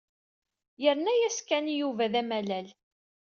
[0.83, 2.67] Yerna-as Ken i Yuba d amalal.